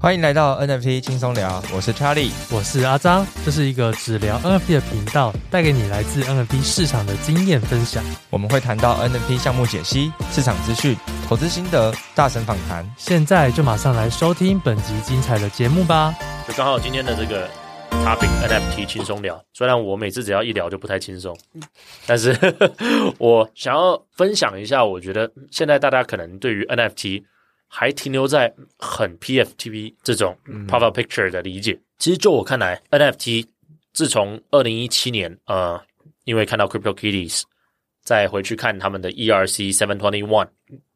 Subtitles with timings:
[0.00, 8.04] 欢迎来到 NFT 轻松聊，我是 Charlie，我是阿张，这是一个只聊 NFT 的频道，带给你来自 NFT 市场的经验分享。
[8.30, 12.88] 我们会谈到 NFT 项目解析、市场资讯、投资心得、大神访谈。
[12.96, 16.14] 现在就马上来收听本集精彩的节目吧！
[16.46, 17.48] 就刚好今天的这个
[17.90, 21.36] topic NFT 轻松聊，虽然我每次只要一聊就不太轻松，
[22.06, 22.38] 但是
[23.18, 27.24] 我想要分享一下，我觉得现在大家可能对于 NFT
[27.68, 31.72] 还停留在很 PFTP 这种 profile picture 的理解。
[31.72, 33.46] 嗯、其实就我看来，NFT
[33.92, 35.80] 自从二零一七年，呃，
[36.24, 37.42] 因为看到 CryptoKitties，
[38.02, 40.48] 再回去看他们的 ERC seven twenty one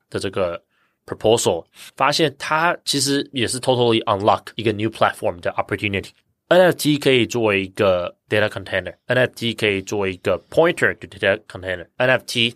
[0.09, 0.63] 的这个
[1.07, 1.65] proposal，
[1.97, 6.11] 发现它其实也是 totally unlock 一个 new platform 的 opportunity。
[6.49, 12.55] NFT 可以作为一个 data container，NFT 可以作为一个 pointer to data container，NFT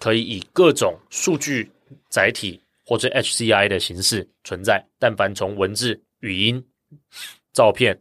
[0.00, 1.70] 可以以各种数据
[2.08, 2.60] 载体。
[2.86, 6.64] 或者 HCI 的形式存在，但凡从文字、语音、
[7.52, 8.00] 照片、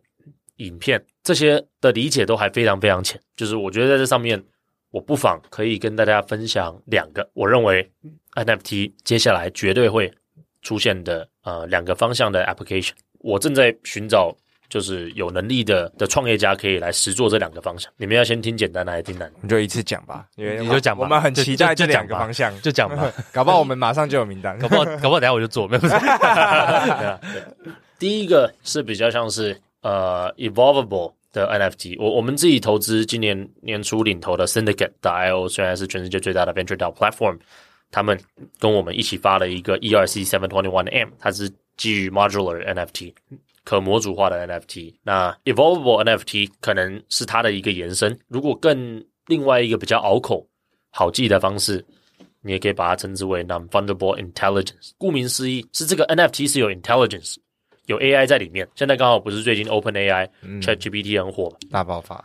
[0.58, 3.20] 影片这些的理解都还非常非常浅。
[3.36, 4.42] 就是我觉得在这上面，
[4.92, 7.92] 我不妨可以跟大家分享两个我认为
[8.36, 10.14] NFT 接下来绝对会
[10.62, 12.94] 出现的呃两个方向的 application。
[13.20, 14.34] 我正在寻找。
[14.70, 17.92] 就是有能力的的创业家可以来实做这两个方向。
[17.98, 19.40] 你们要先听简单的还是听难的？
[19.42, 21.04] 你就一次讲吧，因为你就讲吧。
[21.04, 23.12] 我们很期待这两个方向，就讲吧。
[23.32, 25.98] 搞不好我们马上就有名单，搞不好 搞不好等下我就做，没有问题。
[26.06, 27.20] 对啊，
[28.00, 31.96] 第一个是比较像是呃 evolvable 的 NFT。
[32.00, 37.38] 我我们自己投资今年年初领投的 Syndicate.io，虽然是全世界最大的 venture DAO platform，
[37.92, 38.20] 他们
[38.60, 43.14] 跟我们一起发了一个 ERC 721M，它是基于 modular NFT。
[43.66, 48.18] 可模组化的 NFT，那 Evolvable NFT 可能是它的一个延伸。
[48.28, 50.48] 如果更另外一个比较拗口、
[50.92, 51.84] 好记的方式，
[52.42, 54.92] 你也可以把它称之为 non-fundable Intelligence。
[55.00, 57.38] 顾名思义，是这个 NFT 是有 intelligence，
[57.88, 58.70] 有 AI 在里面。
[58.76, 62.24] 现在刚好不是最近 OpenAI、嗯、ChatGPT 很火，大爆发。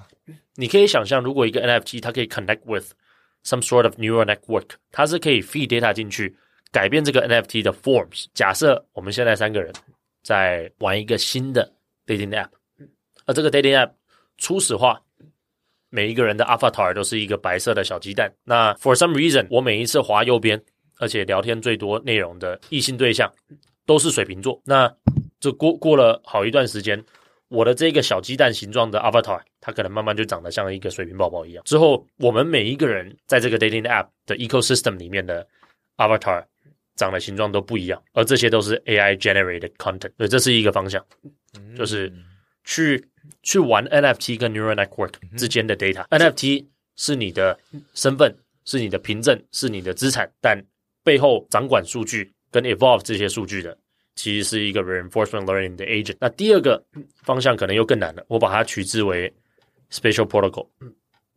[0.56, 2.92] 你可以想象，如果一个 NFT 它可以 connect with
[3.46, 6.36] some sort of neural network，它是可以 feed data 进去，
[6.70, 8.26] 改变这个 NFT 的 forms。
[8.34, 9.72] 假设我们现在三个人。
[10.22, 11.72] 在玩一个新的
[12.06, 12.48] dating app，
[13.24, 13.90] 而这个 dating app
[14.38, 15.00] 初始化，
[15.88, 18.32] 每一个人的 avatar 都是一个白色的小鸡蛋。
[18.44, 20.62] 那 for some reason，我每一次滑右边，
[20.98, 23.32] 而且聊天最多内容的异性对象
[23.86, 24.60] 都是水瓶座。
[24.64, 24.92] 那
[25.40, 27.02] 这过过了好一段时间，
[27.48, 31.64] 我的这个小鸡蛋形状的 avatar，它可能慢慢就长得像一个水瓶宝宝一样。
[31.64, 35.46] 之后，我们每一个人在这个 dating app 的 ecosystem 里面的
[35.96, 36.44] avatar。
[36.96, 41.04] 长的形状都不一样，而这些都是 AI generated content，所以这是一个方向，
[41.76, 42.12] 就是
[42.64, 43.02] 去
[43.42, 46.06] 去玩 NFT 跟 neural network 之间的 data。
[46.08, 47.58] NFT 是你的
[47.94, 50.62] 身份，是你的凭证，是你的资产，但
[51.02, 53.76] 背后掌管数据跟 evolve 这些数据的，
[54.14, 56.16] 其实是一个 reinforcement learning 的 agent。
[56.20, 56.84] 那第二个
[57.22, 59.32] 方向可能又更难了，我把它取之为
[59.90, 60.66] spatial protocol。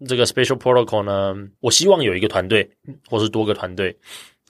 [0.05, 2.69] 这个 spatial protocol 呢，我希望有一个团队，
[3.07, 3.95] 或是多个团队。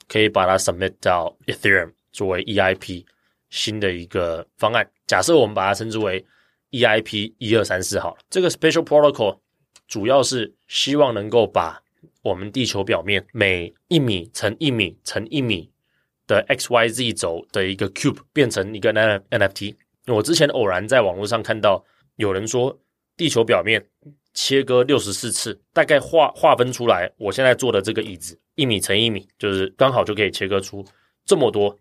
[0.08, 3.04] 可以把它 submit 到 Ethereum 作为 EIP
[3.50, 4.88] 新的一个方案。
[5.06, 6.24] 假设我们把它称之为
[6.70, 8.20] EIP 一二三四好了。
[8.28, 9.38] 这个 Special Protocol
[9.86, 11.82] 主要是希望能够把
[12.22, 15.70] 我们地球表面每一米乘一米乘一米
[16.26, 19.76] 的 XYZ 轴的一个 cube 变成一个 NFT。
[20.06, 21.84] 我之前偶然在网络上看到
[22.16, 22.78] 有人说，
[23.16, 23.84] 地球表面
[24.32, 28.38] 切割六十四次，大概划划分出来，我现在坐的这个椅子。
[28.54, 30.84] 一米乘一米，就是刚好就可以切割出
[31.24, 31.76] 这么多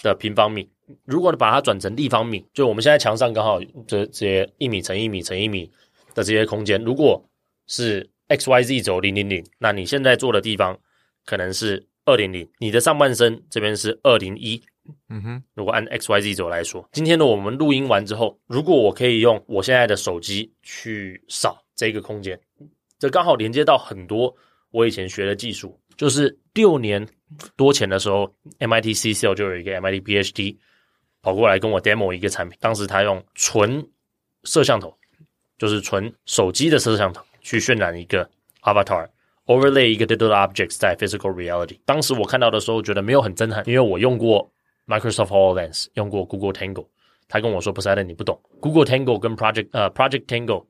[0.00, 0.68] 的平方米。
[1.04, 5.70] 如果你把它转成立方米，就我们现在墙上刚好这这些一米乘一米乘一米
[6.14, 7.22] 的这些空间，如果
[7.66, 10.78] 是 x y z 轴零零零，那你现在坐的地方
[11.24, 14.62] 可能是二零零，你的上半身这边是二零一。
[15.08, 22.38] 嗯哼，如果按 x y z 轴来说，今天的我们录音完之后，如果我可以用我现在的手机去扫这个空间，
[22.96, 24.32] 这刚好连接到很多
[24.70, 25.76] 我以前学的技术。
[25.96, 27.06] 就是六年
[27.56, 30.56] 多前的时候，MIT CCL 就有一个 MIT PhD
[31.22, 32.58] 跑过来跟我 demo 一个产品。
[32.60, 33.84] 当时他用纯
[34.44, 34.96] 摄像头，
[35.58, 38.28] 就是纯手机的摄像头去渲染一个
[38.62, 41.78] avatar，overlay 一个 digital objects 在 physical reality。
[41.84, 44.50] 当时我看到的时候觉得没有很震撼，因为我用过
[44.86, 46.86] Microsoft HoloLens，用过 Google Tango。
[47.28, 50.64] 他跟我说：“Poseidon，你不懂，Google Tango 跟 Project 呃 Project Tango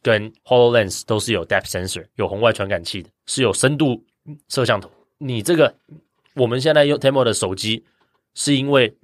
[0.00, 4.02] 跟 HoloLens 都是有 depth sensor，有红外传感器的，是有深度。”
[4.48, 5.74] 摄像头，你这个
[6.34, 7.84] 我们现在用 Temo 的手机，
[8.34, 8.94] 是因为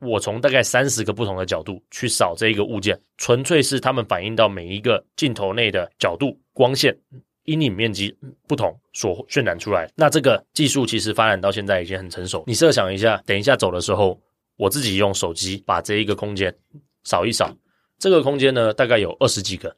[0.00, 6.96] 我从大概三十个不同的角度去扫这一个物件，纯粹是他们反映到每一个镜头内的角度、光线、
[7.44, 8.14] 阴影面积
[8.46, 9.90] 不同所渲染出来。
[9.94, 12.44] 那这个技术其实发展到现在已经很成熟。
[12.46, 14.20] 你设想一下，等一下走的时候，
[14.56, 16.54] 我自己用手机把这一个空间
[17.04, 17.50] 扫一扫，
[17.98, 19.74] 这个空间呢大概有二十几个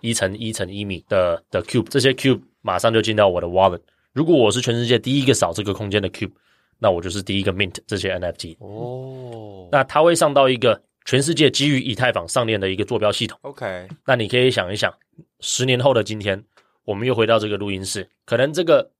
[0.00, 3.80] 一乘一乘一米的的 cube，这些 cube 马上就进到我的 wallet。
[4.12, 6.32] 如果我是全世界第一个扫这个空间的 cube，
[6.78, 8.56] 那我就是第一个 mint 这些 NFT。
[8.58, 13.38] 哦，那它会上到一个全世界基于以太坊上链的一个坐标系统。
[13.42, 14.92] OK，那你可以想一想，
[15.40, 16.44] 十年后的今天，
[16.84, 18.90] 我们又回到这个录音室，可能这个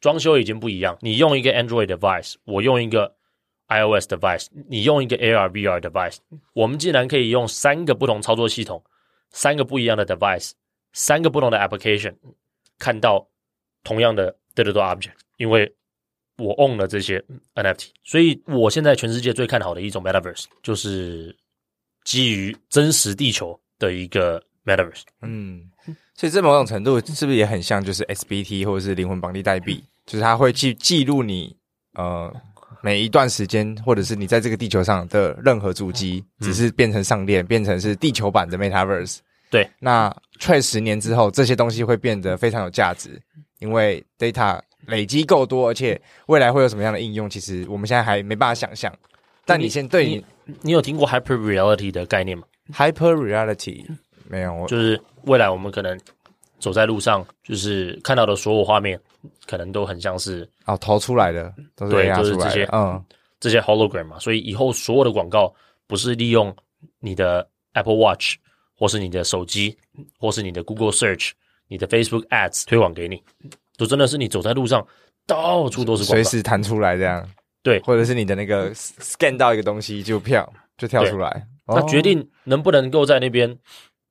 [0.00, 0.96] 装修已经不一样。
[1.00, 3.14] 你用一个 Android device，我用一个
[3.68, 6.18] iOS device，你用一个 AR VR device，
[6.52, 8.82] 我们竟然可以用三个不同操作系统，
[9.30, 10.52] 三个不一样的 device，
[10.92, 12.14] 三个不同的 application，
[12.78, 13.26] 看到
[13.82, 15.72] 同样的 digital object，因为
[16.38, 17.22] 我 own 了这些
[17.54, 21.34] NFT，所以我现在全世界最看好的一种 metaverse 就是
[22.04, 25.02] 基于真实地球的一个 metaverse。
[25.20, 25.70] 嗯，
[26.14, 29.84] 所以这某种程度是不是也很像就是 SBT 或者是灵魂绑定代币？
[30.06, 31.54] 就是它会记记录你
[31.94, 32.34] 呃
[32.82, 39.18] 每一段时间，或者是你在这个地球上的任何足迹，只是变成上链，变成是地球版的 metaverse。
[39.50, 40.10] 对，那
[40.40, 43.20] trade 十年之后，这些东西会变得非常有价值，
[43.62, 44.60] 因为 data。
[44.88, 47.30] 累积够多，而且未来会有什么样的应用？
[47.30, 48.92] 其实我们现在还没办法想象。
[49.44, 52.42] 但你先对你，你，你有听过 hyper reality 的概念吗
[52.72, 53.86] ？hyper reality
[54.28, 55.96] 没有，就是未来我们可能
[56.58, 58.98] 走在路上，就是看到的所有画面，
[59.46, 63.04] 可能都很像是哦投出来的，都是 AR 出来的，对，就是这些，嗯，
[63.38, 64.18] 这些 hologram 嘛。
[64.18, 65.54] 所以以后所有的广告
[65.86, 66.52] 不是利用
[66.98, 68.34] 你的 Apple Watch，
[68.76, 69.78] 或是你的手机，
[70.18, 71.30] 或是你的 Google Search，
[71.72, 73.22] 你的 Facebook Ads 推广给你。
[73.78, 74.86] 就真的是你走在路上，
[75.26, 77.26] 到处都是广告，随时弹出来这样，
[77.62, 81.46] 对，或者是你的那个 scan 到一个东西就跳就跳出来。
[81.66, 83.58] 那决定能不能够在那边，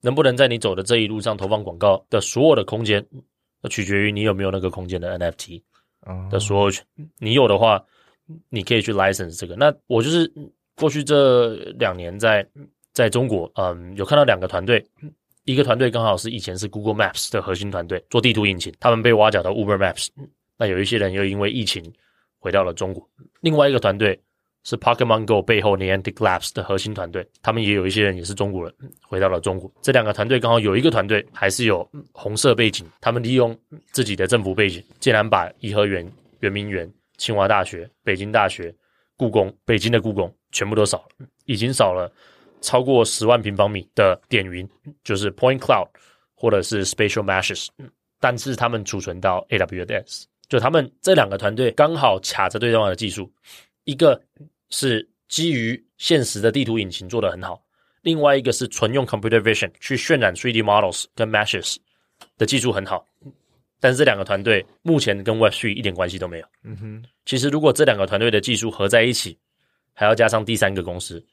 [0.02, 3.06] 能不能在你走的这一路上投放广告的所有的空间，
[3.62, 5.62] 那取决于你有没有那个空间的 NFT
[6.32, 6.84] 的所有权。
[7.20, 7.82] 你有的话，
[8.50, 9.56] 你可以去 license 这个。
[9.56, 10.30] 那我就是
[10.76, 12.46] 过去这两年在
[12.94, 14.84] 在中国，嗯，有看到两个团队。
[15.44, 20.10] 一个团队刚好是以前是 Google Maps 的核心团队，做地图引擎，他们被挖角到 Uber Maps。
[20.58, 21.92] 那有一些人又因为疫情
[22.38, 23.10] 回到了中国。
[23.42, 24.22] 另外一个团队
[24.64, 28.72] 是 Pokemon Go 背后 Niantic Labs 的核心团队，他们也有一些人也是中国人，
[29.02, 29.72] 回到了中国。
[29.82, 33.58] 这两个团队刚好有一个团队还是有红色背景，他们利用
[33.92, 36.08] 自己的政府背景，竟然把颐和园、
[36.42, 38.72] 圆明园、清华大学、北京大学、
[39.18, 42.12] 故宫、北京的故宫全部都扫了，已经扫了。
[42.62, 44.68] 超过十万平方米的点云，
[45.04, 45.88] 就是 Point Cloud
[46.34, 47.68] 或者是 Spatial Meshes，
[48.20, 53.32] 但是他们储存到 AWS，就他们这两个团队刚好卡着对方的技术，
[53.84, 54.22] 一个
[54.70, 57.62] 是基于现实的地图引擎做得很好，
[58.02, 61.78] 另外一个是纯用 Computer Vision 去渲染 3D Models 跟 Meshes
[62.38, 63.06] 的技术很好，
[63.80, 66.46] 但是这两个团队目前跟 Web3 一点关系都没有。
[66.64, 69.38] 嗯哼，其实如果这两个团队的技术合在一起，
[69.94, 71.24] 还要加上第三个公司。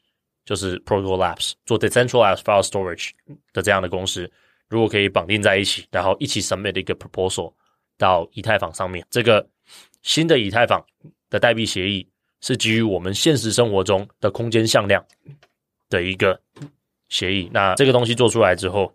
[0.49, 3.11] 就是 Protocol Labs 做 Decentralized File Storage
[3.53, 4.27] 的这样的公司，
[4.67, 7.53] 如果可以绑定在一起，然后一起 submit 一个 proposal
[7.99, 9.47] 到以太坊上面，这个
[10.01, 10.83] 新的以太坊
[11.29, 12.03] 的代币协议
[12.41, 15.05] 是基于我们现实生活中的空间向量
[15.87, 16.41] 的一个
[17.09, 17.47] 协议。
[17.53, 18.91] 那这个东西做出来之后，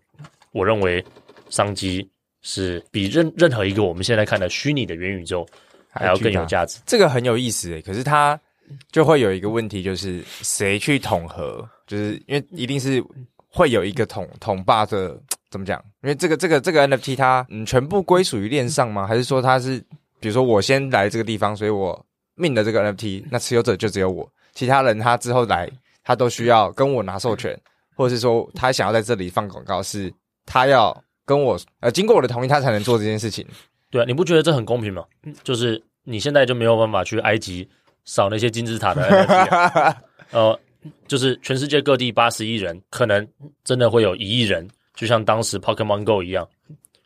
[0.51, 1.01] 我认为
[1.49, 2.05] 商机
[2.41, 5.47] 是比任任何一个我们现在看的虚拟的元宇宙
[5.87, 6.81] 还要更有价值。
[6.85, 8.37] 这个很有意思诶，可是它。
[8.91, 11.67] 就会有一个问题，就是谁去统合？
[11.87, 13.03] 就是因为一定是
[13.47, 15.19] 会有一个统统霸的，
[15.49, 15.79] 怎么讲？
[16.01, 19.05] 因为这个这个这个 NFT 它嗯全部归属于链上吗？
[19.05, 19.79] 还是说它是
[20.19, 22.05] 比如说我先来这个地方，所以我
[22.35, 25.69] 命的这个 NFT，那持有者就只有我，其他人他之后来
[26.03, 27.57] 他都需要跟我拿授权，
[27.95, 30.11] 或者是说他想要在这里放广告，是
[30.45, 30.95] 他要
[31.25, 33.45] 跟我呃经过我的同意，他才能做这件事情。
[33.91, 35.05] 对啊，你不觉得这很公平吗？
[35.43, 37.69] 就是你现在就没有办法去埃及。
[38.05, 39.97] 扫那些金字塔的 NFT，啊、
[40.31, 40.59] 呃，
[41.07, 43.27] 就是全世界各地八十亿人，可能
[43.63, 46.47] 真的会有一亿人，就像当时 Pokemon Go 一样，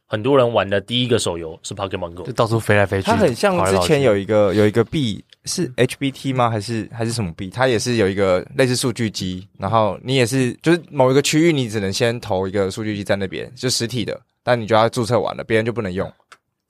[0.05, 3.05] 很多人玩的第一个手游是 Pokemon Go，就到处飞来飞去。
[3.05, 6.49] 它很像之前有一个有一个币是 HBT 吗？
[6.49, 7.49] 还是还是什么币？
[7.49, 16.11] 它也是有一个类似数据机，然后你也是就是某一个区域，你只能先投一个数据机在那边，就实体的，但你就要注册完了，别人就不能用。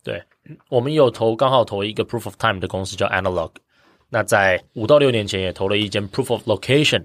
[0.04, 0.22] 对，
[0.70, 3.50] 我们有投刚好投一个 Proof of Time 的公司叫 Analog。
[4.10, 7.04] 那在五到六年前也投了一间 Proof of Location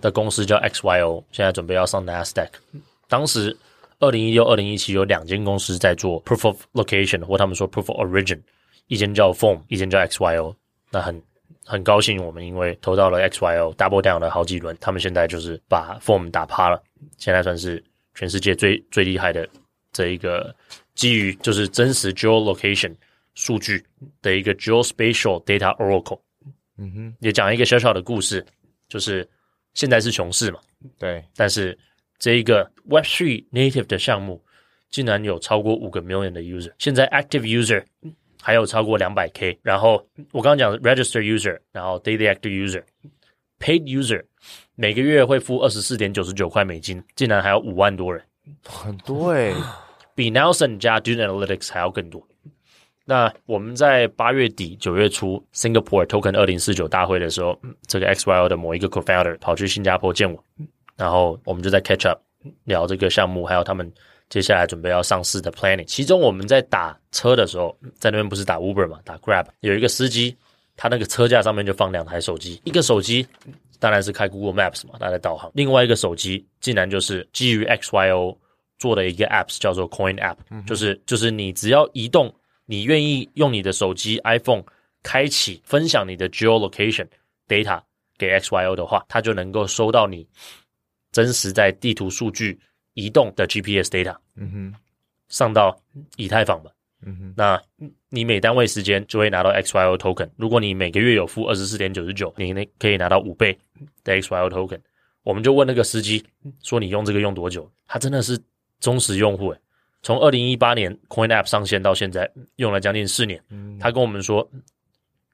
[0.00, 2.48] 的公司叫 XYO，现在准备要上 Nasdaq。
[3.08, 3.54] 当时
[3.98, 8.40] 二零一六、二零一七有两间公司在做 Proof of Location，或他们说 Proof of Origin，
[8.86, 10.54] 一间叫 Foam，一间叫 XYO。
[10.90, 11.22] 那很
[11.66, 16.82] 很高兴，我们因为投到了 XYO，double down 了好几轮，他们现在就是把 Foam 打趴了，
[17.18, 19.46] 现在算是全世界最最厉害的
[19.92, 20.54] 这一个
[20.94, 22.94] 基于就是真实 geolocation
[23.34, 23.84] 数据
[24.22, 26.18] 的一个 geospatial data oracle。
[26.80, 28.44] 嗯哼，也讲一个小小的故事，
[28.88, 29.28] 就是
[29.74, 30.58] 现在是熊市嘛，
[30.98, 31.78] 对，但是
[32.18, 34.42] 这一个 Web Three native 的项目
[34.88, 37.84] 竟然有超过五个 million 的 user，现在 active user
[38.40, 44.24] 还有超过两百 k，然后我刚刚讲 register user，然后 daily active user，paid user
[44.74, 48.24] 每个月会付二十四点九十九块美金，竟然还有五万多人，
[48.64, 49.54] 很多诶，
[50.14, 52.26] 比 Nelson 加 Dune Analytics 还要更多。
[53.10, 60.40] 那我们在八月底九月初 Singapore Token 二零四九大会的时候，这个 XYO 的某一个 co-founder 跑去新加坡见我，
[60.96, 62.20] 然后我们就在 catch up
[62.62, 63.92] 聊这个项目，还有他们
[64.28, 65.86] 接下来准备要上市的 planning。
[65.86, 70.36] 其中我们在打车的时候，在那边不是打 Uber 嘛，打 Grab，有一个司机，
[70.76, 73.26] 他那个车架上面就放两台手机，一个手机
[73.80, 78.36] 当然是开 Google Maps 嘛，他在导航，另外一个手机竟然就是基于 XYO
[78.78, 82.32] 做的一个 apps 叫做 Coin App，就是就是你只要移动。
[82.70, 84.62] 你愿意用你的手机 iPhone
[85.02, 87.04] 开启分享你的 geolocation
[87.48, 87.82] data
[88.16, 90.24] 给 XYO 的话，它就能够收到你
[91.10, 92.56] 真实在地图数据
[92.94, 94.74] 移动的 GPS data，嗯哼，
[95.26, 95.76] 上到
[96.14, 96.70] 以太坊吧，
[97.02, 97.60] 嗯哼，那
[98.08, 100.30] 你每单位时间就会拿到 XYO token。
[100.36, 103.58] 如果你每个月有付二十四点九十九，你那可以拿到五倍
[104.04, 104.78] 的 XYO token。
[105.24, 106.24] 我们就问那个司机
[106.62, 108.40] 说：“你用这个用多久？”他真的是
[108.78, 109.60] 忠实用户诶。
[110.02, 113.42] 从二零一八年 Coin App 上线到现在，用了将近四年。
[113.78, 114.48] 他跟我们说，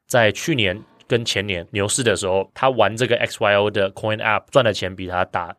[0.07, 5.55] 在去年跟前年牛市的时候，他玩这个 XYO 的 Coin App 赚的钱比他打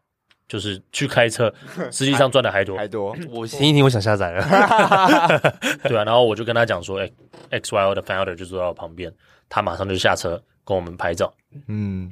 [0.47, 1.53] 就是去开车，
[1.91, 2.77] 实际上赚的还多。
[2.77, 4.41] 还多，我听一听，我想下载了。
[5.83, 9.13] 对啊，然后我就跟他讲说，哎，XYO 的 Founder 就坐在我旁边，
[9.49, 11.33] 他马上就下车跟我们拍照。
[11.67, 12.11] 嗯，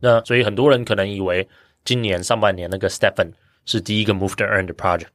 [0.00, 1.46] 那所以很多人可能以为
[1.84, 3.30] 今年上半年那个 Stephen
[3.66, 5.06] 是第一个 Move to Earn 的 project。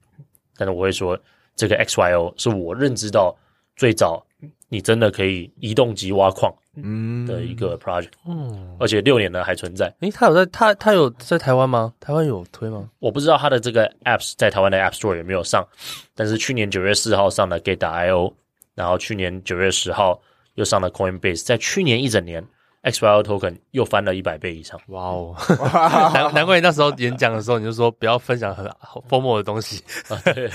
[0.60, 1.18] 但是我会说，
[1.56, 3.34] 这个 XYO 是我认知到
[3.78, 4.22] 最早
[4.68, 9.94] 你真的可以移动级挖矿嗯的一个 project，嗯，而且六年呢还存在。
[10.02, 11.94] 诶，他有在他他有在台湾吗？
[12.02, 12.90] 台湾有推吗？
[13.00, 15.66] 我不知道他的这个 apps 在台湾的 App Store 有没有上，
[16.14, 18.34] 但是去年九月四号上了 Gate.io，
[18.76, 20.22] 然后去年九月十号
[20.56, 22.46] 又上了 Coinbase，在去年一整年。
[22.92, 25.36] XYO Token 又翻了一百倍以上，哇哦！
[26.14, 28.66] 难难怪你那时候演讲的时候，你就说不要分享很
[29.10, 30.18] FOMO 的东西啊。
[30.34, 30.50] 对，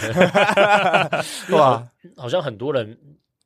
[1.57, 1.87] 哇，
[2.17, 2.97] 好像很多人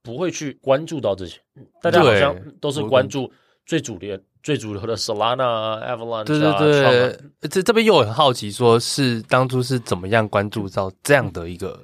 [0.02, 1.38] 不会去关注到这些，
[1.82, 3.30] 大家好像都是关注
[3.66, 6.24] 最主流、最主流的 Solana、Avalanche。
[6.24, 7.18] 对对对，
[7.50, 11.80] 这这边又很好奇，说是当初是怎么样关注到这样的一个。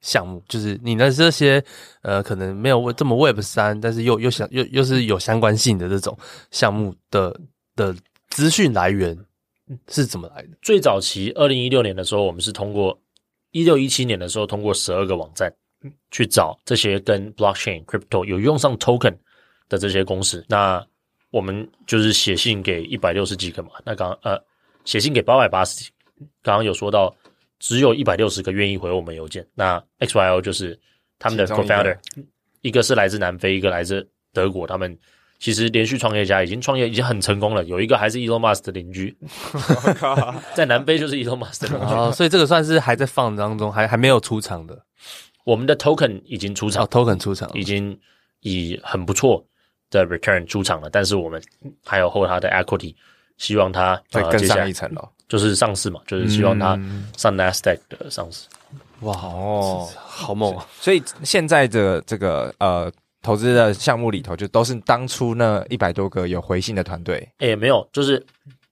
[0.00, 1.62] 项目就是你的这些
[2.02, 6.16] 呃，可能没有这么 Web 三，但是又又想又又是有相关性的这种
[6.52, 7.36] 项目的
[7.74, 7.94] 的
[8.28, 9.16] 资讯来源
[9.88, 10.50] 是怎么来的？
[10.62, 12.96] 最早期二零一六年的时候，我们是通过
[13.50, 15.52] 一六一七年的时候，通过十二个网站
[16.12, 19.16] 去找这些跟 Blockchain Crypto 有用上 Token
[19.68, 20.44] 的这些公司。
[20.48, 20.86] 那
[21.30, 23.70] 我们就是写信给一百六十几个嘛。
[23.84, 24.40] 那刚呃，
[24.84, 25.90] 写信给八百八十几，
[26.42, 27.12] 刚刚有说到。
[27.58, 29.46] 只有一百六十个愿意回我们邮件。
[29.54, 30.78] 那 XYO 就是
[31.18, 31.96] 他们的 co-founder，
[32.60, 34.66] 一个是来自南非，一个来自德国。
[34.66, 34.96] 他们
[35.38, 37.64] 其实连续创业家，已经创业已经很成功了。
[37.64, 39.16] 有一个还是 Elon Musk 的邻居，
[40.54, 41.94] 在南非就是 Elon Musk 的邻居。
[41.94, 44.84] 哦，所以这个算是还在放当中，还还没有出场的。
[45.44, 47.98] 我们的 token 已经出场，哦，token 出场，已经
[48.40, 49.44] 以很不错
[49.90, 50.90] 的 return 出场了。
[50.90, 51.42] 但是我们
[51.84, 52.94] 还有后他的 equity，
[53.36, 55.08] 希望他再更上一层楼。
[55.28, 56.78] 就是上市嘛，就是希望它
[57.16, 58.46] 上 Nasdaq 的上市。
[58.72, 60.66] 嗯、哇哦，好猛啊！
[60.80, 62.90] 所以现在的这个呃
[63.22, 67.16] 投资的项目里头，就都是当初那一百多个有回信的团队。
[67.38, 68.24] 诶、欸，没有，就是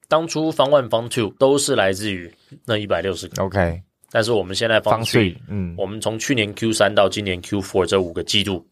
[0.08, 2.32] 当初 Fund One、Fund Two 都是来自于
[2.64, 3.42] 那一百六十个。
[3.42, 8.66] OK，但是我们现在 Fund Three，嗯，我们从去年 Q 三到今年 Q Four 这五个季度。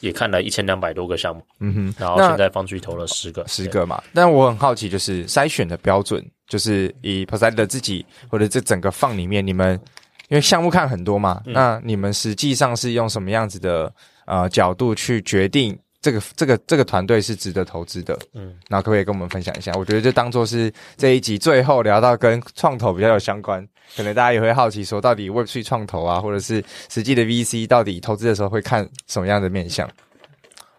[0.00, 4.02] 也看了一千两百多个项目，嗯哼，然后现在方区投了十个，十个嘛。
[4.14, 9.80] 但我很好奇，就是筛选的标准，就是以 Poseidon 自己或者这整个 Fund 里面，你们
[10.28, 13.90] 因为项目看很多嘛，嗯、那你们实际上是用什么样子的
[14.26, 15.78] 呃角度去决定？
[16.02, 19.70] 这个这个这个团队是值得投资的，嗯，那可不可以跟我们分享一下？
[19.76, 23.62] 我觉得就当做是这一集最后聊到跟创投比较有相关，
[23.94, 29.86] 可能大家也会好奇说，到底 Web3 创投啊，或者是实际的 VC 到底投资的时候会看什么样的面向？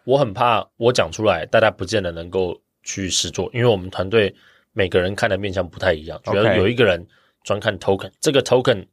[0.05, 4.33] 我很怕我讲出来，大家不见得能够去实做，因为我们团队
[4.73, 7.05] 每个人看的面向不太一样，主要有一个人
[7.43, 8.85] 专看 Token，这个 Token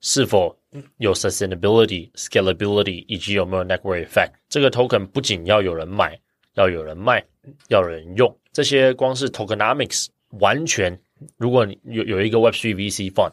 [0.00, 0.58] 是否
[0.98, 4.32] 有 sustainability、scalability 以及有没有 network effect。
[4.48, 6.18] 这个 token 不仅要有人买，
[6.54, 7.24] 要有人卖，
[7.68, 10.08] 要有人用，这些光是 tokenomics
[10.40, 10.98] 完全。
[11.36, 13.32] 如果你有有一个 Web3 VC fund，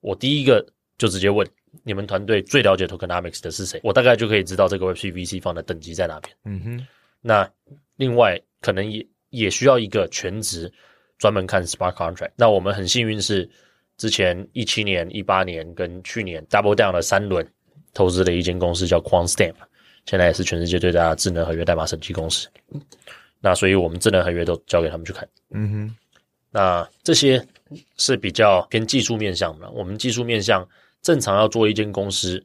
[0.00, 1.46] 我第一个就直接问
[1.84, 6.34] 你们团队最了解 tokenomics 的是谁，我大概就可以知道这个 Web3 VC fund 的等级在哪边。
[6.44, 6.86] 嗯哼。
[7.20, 7.46] 那
[7.96, 10.72] 另外可能也也需要一个全职
[11.18, 12.32] 专门看 smart contract。
[12.36, 13.48] 那我们很幸运是
[13.96, 17.46] 之前一七年、一八年跟去年 double down 了三轮，
[17.94, 19.54] 投资的一间公司叫 Quantstamp，
[20.04, 22.48] 现在也是全世界最大的智能合约代码审计公司。
[23.40, 25.28] 那所以我们智能合约都交给他们去看。
[25.50, 25.96] 嗯哼，
[26.50, 27.42] 那这些
[27.96, 29.70] 是比较偏技术面向的。
[29.70, 30.66] 我们技术面向
[31.02, 32.44] 正常要做一间公司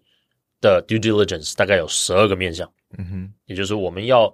[0.60, 2.72] 的 due diligence，大概有十二个面向。
[2.98, 4.34] 嗯哼，也就是我们要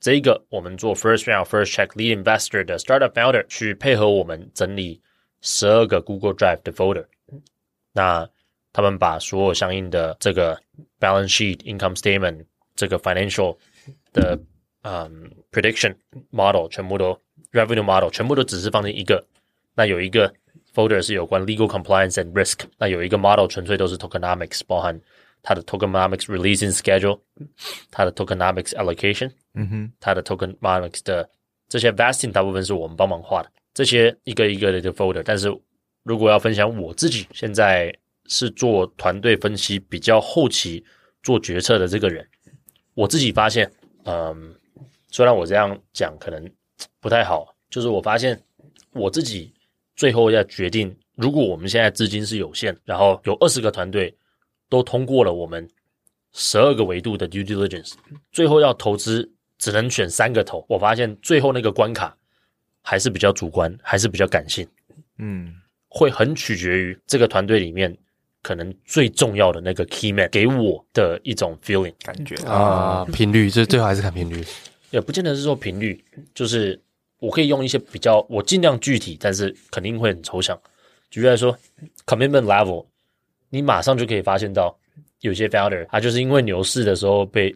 [0.00, 5.00] 这个我们做 first round first check lead investor 的 startup founder 去配合我们整理
[5.40, 7.06] 十二个 Google Drive 的 folder。
[7.92, 8.28] 那
[8.72, 10.60] 他们把所有相应的这个
[11.00, 12.44] balance sheet、income statement、
[12.76, 13.56] 这个 financial
[14.12, 14.38] 的
[14.82, 15.94] 嗯 prediction
[16.30, 17.18] model 全部都
[17.50, 19.24] revenue model 全部都只是放进一个。
[19.74, 20.32] 那有一个
[20.74, 22.60] folder 是有关 legal compliance and risk。
[22.78, 25.00] 那有一个 model 纯粹都是 tokenomics，包含
[25.42, 27.20] 它的 tokenomics releasing schedule，
[27.90, 31.28] 它的 tokenomics allocation，嗯哼，它的 tokenomics 的
[31.68, 33.50] 这些 vesting 大部分是我们帮忙画的。
[33.74, 35.22] 这些一个一个的 folder。
[35.24, 35.48] 但是
[36.02, 37.92] 如果要分享我自己现在。
[38.30, 40.84] 是做团队分析比较后期
[41.22, 42.28] 做决策的这个人，
[42.92, 43.72] 我自己发现，
[44.04, 44.54] 嗯，
[45.10, 46.50] 虽然我这样讲可能
[47.00, 48.38] 不太好，就是我发现
[48.92, 49.50] 我自己
[49.96, 54.14] 最后要决定，如果我们现在资金是有限，然后有二十个团队
[54.68, 55.68] 都通过了我们
[56.32, 57.92] 十二个维度的 due diligence，
[58.32, 62.16] 最后要投资只能选三个头，我发现最后那个关卡
[62.82, 64.66] 还是比较主观，还是比较感性，
[65.18, 65.54] 嗯，
[65.88, 67.96] 会很取决于这个团队里面。
[68.40, 72.36] 可能最重要的那个 key man 给我的一种 feeling 感觉。
[72.46, 74.42] 啊，频率，这最后还是看频率，
[74.90, 76.80] 也不见得是说频率，就是
[77.18, 80.58] 我可以用一些比较，我尽量具体，但是肯定会很抽象。
[81.10, 81.58] 举例来说
[82.06, 82.86] ，commitment level，
[83.50, 84.76] 你马上就可以发现到
[85.20, 87.54] 有些 founder 他就是因为牛市的时候被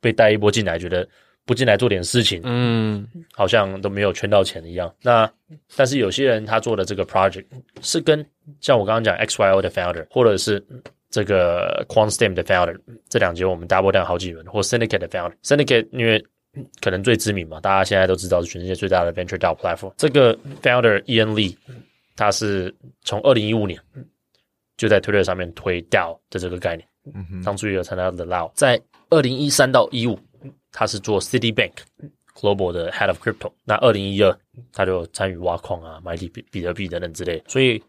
[0.00, 1.06] 被带一波进来，觉得。
[1.46, 4.90] 不进来做点事情，嗯，好像都没有圈到钱一样。
[5.02, 5.30] 那
[5.76, 7.44] 但是有些人他做的这个 project
[7.82, 8.26] 是跟
[8.62, 10.64] 像我刚刚讲 XYO 的 founder，或者是
[11.10, 12.74] 这个 Quantstamp 的 founder，
[13.10, 16.24] 这两节我们 double down 好几轮，或 Syndicate 的 founder，Syndicate 因为
[16.80, 19.92] 可能最知名嘛，大家现在都知道是全世界最大的 venture DAO platform。
[19.98, 21.54] 这个 founder Ian Lee，
[22.16, 23.78] 他是从二零一五年
[24.76, 30.18] 就在 Twitter 上面推 DAO 的这个概念，嗯哼，当初也有参加 The Lao，在二零一三到一五。
[30.76, 31.70] 他是做 Citibank
[32.34, 34.36] Global 的 Head of Crypto，那二零一二
[34.72, 37.80] 他就参与挖矿啊、买比比特币等等之类，所以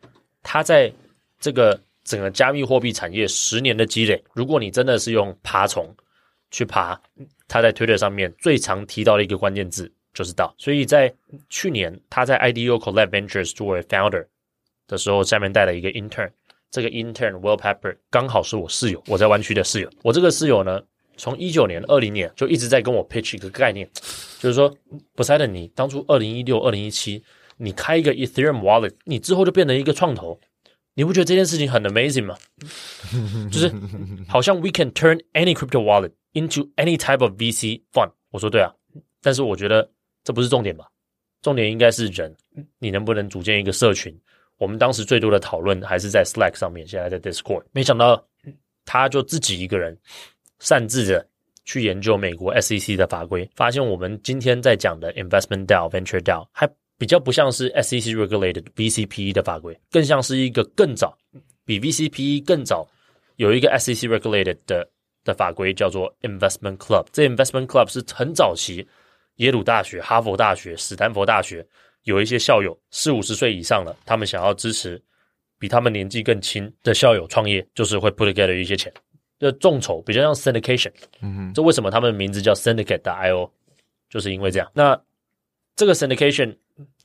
[0.43, 0.93] 他在
[1.39, 5.91] 这个整个加密货币产业十年的积累，如果你真的是用爬虫
[6.52, 6.95] 去爬，
[7.48, 10.54] 他在 Twitter 上面最常提到的一个关键字就是“道”。
[10.60, 11.12] 所以在
[11.50, 14.28] 去年他在 IDEO Collab Ventures 作为 Founder
[14.88, 16.30] 的时候，下面带了一个 Intern，
[16.75, 20.81] 这个 Intern Will Pepper 刚好是我室友，我在湾区的室友，我这个室友呢。
[21.17, 23.89] 从一九年、二零年就一直在跟我 pitch 一个概念，
[24.38, 24.69] 就是说
[25.15, 27.23] ，Poseidon，你当初二零一六、二零一七，
[27.55, 30.38] 你开一个 Ethereum wallet，你之后就变成一个创投，
[30.93, 32.35] 你不觉得这件事情很 amazing 吗？
[33.49, 33.71] 就是
[34.27, 38.11] 好像 we can turn any crypto wallet into any type of VC fund。
[38.31, 38.69] 我说对啊，
[39.21, 39.89] 但是我觉得
[40.25, 40.85] 这不是重点吧？
[41.41, 42.35] 重点应该是人，
[42.77, 44.13] 你能不能组建一个社群？
[44.57, 48.25] 我们当时最多的讨论还是在 Slack 上面，现在在 Discord，没想到
[48.85, 49.97] 他就自己一个人。
[50.59, 51.27] 擅自的
[51.65, 61.15] 去研究美国 SEC 的法规，发现我们今天在讲的 Investment DAO、Venture DAO 还比较不像是 SEC regulated VCPE 的法规，更像是一个更早
[61.65, 62.87] 比 VCPE 更早
[63.35, 64.87] 有一个 SEC regulated 的
[65.25, 67.05] 的法规叫做 Investment Club。
[67.11, 68.87] 这 Investment Club 是很早期
[69.35, 71.67] 耶鲁大学、哈佛大学、史丹佛大学
[72.05, 74.99] 有一些校友四五十岁以上了，他们想要支持
[75.59, 78.91] 比他们年纪更轻的校友创业，就是会 put together 一些钱。
[79.37, 80.91] 的众筹比较像 syndication，
[81.21, 83.49] 嗯哼，这为什么他们的名字叫 syndicate.io，
[84.09, 84.71] 就是因为这样。
[84.73, 84.97] 那
[85.75, 86.55] 这个 syndication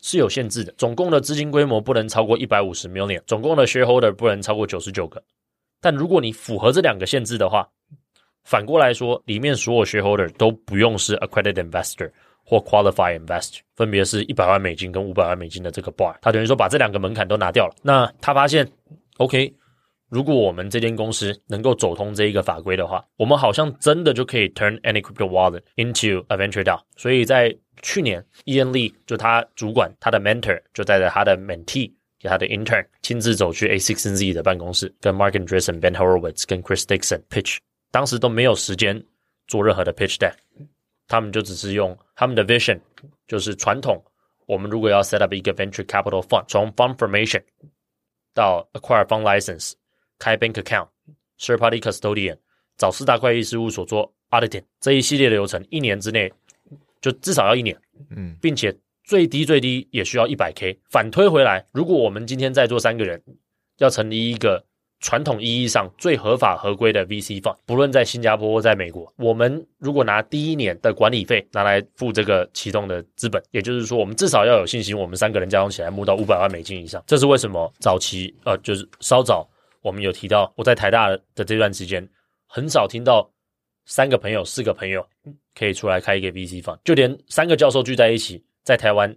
[0.00, 5.20] 是有限制的，总共的资金规模不能超过一百五十 million，总共的 shareholder 不能超过九十九个。
[5.80, 7.68] 但如果你符合这两个限制的话，
[8.44, 12.10] 反过来说，里面所有 shareholder 都不用是 accredited investor
[12.50, 17.74] 或 qualify invest，分别是一百万美金跟五百万美金的这个 bar，他等于说把这两个门槛都拿掉了。
[17.80, 18.68] 那他发现
[19.18, 19.54] ，OK。
[20.08, 26.80] 如果我们这间公司能够走通这一个法规的话，我们好像真的就可以 turn any crypto wallet into a venture DAO。
[26.96, 37.22] 所以在去年，Ian Lee 就他主管他的 mentor 就带着他的 mentee，给他的 intern 亲自走去 a16z 的办公室，跟 Marc Andreessen、Ben Horowitz 跟 Chris Dixon
[37.30, 37.58] pitch。
[37.92, 39.00] 当时都没有时间
[39.46, 40.32] 做任何的 pitch deck，
[41.10, 42.80] 他们就只是用他们的 vision，
[43.26, 44.00] 就是传统。
[44.46, 47.42] 我们如果要 set up 一个 venture capital fund，从 fund formation
[48.32, 49.72] 到 acquire fund license。
[50.18, 52.36] 开 bank account，third party custodian，
[52.76, 56.30] 找四大会计事务所做 auditing，这一系列的流程，一年之内
[57.00, 57.74] 就至少要一年，
[58.10, 60.78] 嗯，并且最低最低也需要一百 K。
[60.90, 63.20] 反推回来，如果我们今天在座三个人
[63.78, 64.62] 要成立一个
[65.00, 77.02] 传统意义上最合法合规的 VC fund，不论在新加坡或在美国，我们如果拿第一年的管理费拿来付这个启动的资本，也就是说，我们至少要有信心，我们三个人加总起来募到五百万美金以上。
[77.06, 77.72] 这是为什么？
[77.80, 79.48] 早期呃，就是稍早
[79.80, 82.06] 我们有提到，我在台大的这段时间，
[82.46, 83.26] 很少听到
[83.86, 85.06] 三个朋友、四个朋友
[85.54, 89.16] 可以出来开一个 VC fund，就连三个教授聚在一起，在台湾。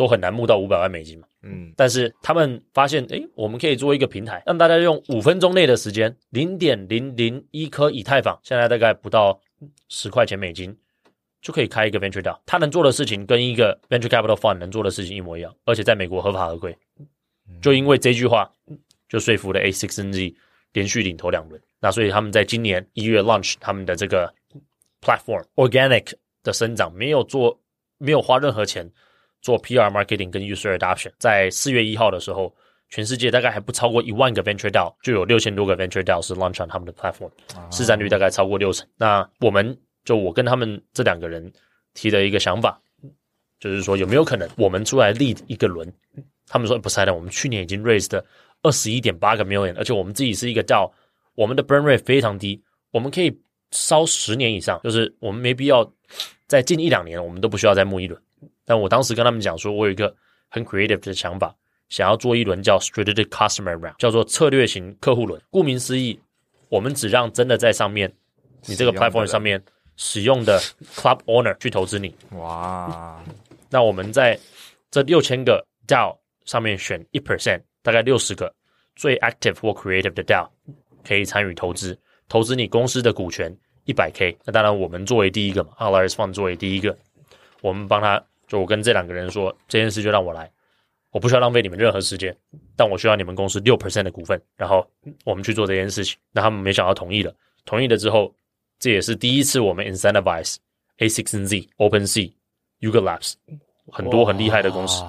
[0.00, 9.38] 都很难募到五百万美金嘛，嗯，但是他们发现，诶，我们可以做一个平台，让大家用五分钟内的时间，零点零零一颗以太坊，现在大概不到
[9.90, 10.74] 十块钱美金，
[11.42, 12.34] 就可以开一个 venture DAO。
[12.46, 16.74] 他能做的事情跟一个 venture capital fund 能做的事情一模一样，而且在美国合法合规。
[17.60, 18.50] 就因为这句话，
[19.06, 20.34] 就说服了 a16z
[20.72, 21.60] 连续领投两轮。
[21.78, 24.32] 那所以他们在今年一月 launch 他们的这个
[25.02, 27.60] platform organic 的生长，没有做，
[27.98, 28.90] 没有花任何钱。
[29.40, 32.54] 做 PR marketing 跟 user adoption，在四月一号的时候，
[32.88, 37.30] 全世界大概还不超过一万个 venture DAO，就有六千多个 venture DAO 是 launch on 他们的 platform，
[37.70, 38.86] 市占率大概超过六成。
[38.96, 41.52] 那我们就我跟他们这两个人
[41.94, 42.80] 提的一个想法，
[43.58, 45.92] 就是说有没有可能我们出来 lead 一个轮？
[46.46, 48.24] 他们说不是的，我们去年已经 raised 了
[48.62, 50.90] 二十一点八个 million，而且我们自己是一个 DAO，
[51.34, 55.88] 我们的 burn rate 非常低，我们可以烧十年以上，就是我们没必要
[56.48, 58.20] 在近一两年，我们都不需要再募一轮。
[58.70, 60.14] 但我当时跟他们讲说，我有一个
[60.48, 61.52] 很 creative 的想法，
[61.88, 65.42] 想要做一轮叫 strategic customer round，叫做策略型客户轮。
[65.50, 66.16] 顾名思义，
[66.68, 68.08] 我们只让真的在上面，
[68.66, 69.60] 你这个 platform 上面
[69.96, 70.60] 使用的
[70.94, 72.14] club owner 去投资你。
[72.38, 73.20] 哇！
[73.68, 74.38] 那我们在
[74.88, 78.54] 这六千个 DAO 上面选一 percent，大概六十个
[78.94, 80.48] 最 active 或 creative 的 DAO
[81.04, 83.52] 可以参与投资，投资你公司的股权
[83.84, 84.38] 一百 K。
[84.44, 86.96] 那当然，我们作为第一个嘛 a l a r i s Fund 作为第一个，
[87.62, 88.24] 我们帮他。
[88.50, 90.50] 就我跟这两个人说，这件事就让我来，
[91.12, 92.36] 我不需要浪费你们任何时间，
[92.74, 94.84] 但我需要你们公司六 percent 的股份，然后
[95.24, 96.18] 我们去做这件事情。
[96.32, 97.32] 那他们没想到同意了，
[97.64, 98.34] 同意了之后，
[98.80, 100.56] 这也是第一次我们 incentivize
[100.98, 102.32] A16Z、OpenSea、
[102.80, 103.34] Yuga Labs
[103.92, 105.04] 很多很厉害的公司，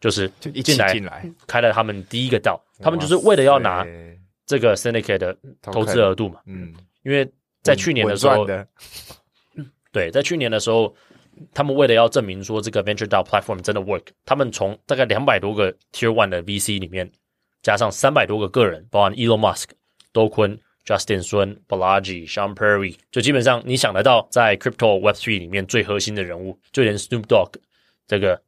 [0.00, 3.84] 就是一进来开了他们第一个道，他们就是为了要拿
[4.46, 7.28] 这个 syndicate 的投资额度嘛，嗯，因为
[7.64, 8.46] 在去年的时候，
[9.90, 10.94] 对，在去年的时候。
[11.52, 17.10] 他们为了要证明说这个 venture DAO platform 真的 work，他们从大概两百多个 tier one 的 VC 里面，
[17.62, 19.66] 加上三百多个个人，包含 Elon Musk、
[20.12, 27.52] 多坤、Justin Sun、Balaji、Sean Perry，就基本上你想得到在 crypto Web three 里面最核心的人物，就连 Snoop Dogg
[28.06, 28.40] 这个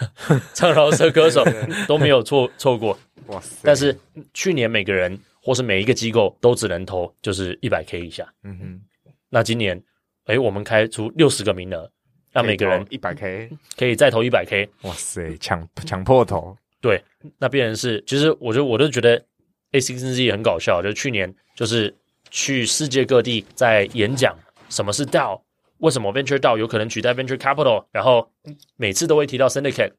[0.54, 1.44] 唱饶舌歌手
[1.86, 2.98] 都没有错错过。
[3.26, 3.60] 哇塞！
[3.62, 3.98] 但是
[4.32, 8.26] 去年每个人或是每一个机构都只能投就是一百 K 以下。
[8.42, 8.80] 嗯哼。
[9.28, 9.82] 那今年，
[10.26, 11.90] 诶，我们开出六十个名额。
[12.34, 16.56] 让每个人一百 K 可以再投一百 K，哇塞，抢抢破头！
[16.80, 17.00] 对，
[17.38, 19.24] 那变成是，其实我就我都觉得
[19.70, 21.94] A16Z 很搞笑，就是去年就是
[22.30, 24.36] 去世界各地在演讲，
[24.68, 25.40] 什么是 DAO，
[25.78, 28.28] 为什么 Venture DAO 有可能取代 Venture Capital，然后
[28.74, 29.92] 每次都会提到 Syndicate，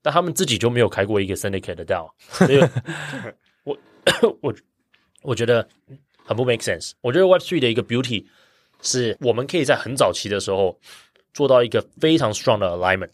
[0.00, 2.58] 但他们自己就没有开过一个 Syndicate 的 DAO，所以
[3.64, 3.78] 我
[4.40, 4.54] 我
[5.20, 5.68] 我觉得
[6.24, 6.92] 很不 make sense。
[7.02, 8.24] 我觉得 Web Three 的一个 beauty
[8.80, 10.80] 是我们可以在很早期的时候。
[11.32, 13.10] 做到一个非常 strong 的 alignment，